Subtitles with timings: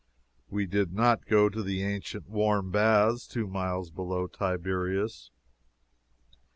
[0.49, 5.29] We did not go to the ancient warm baths two miles below Tiberias.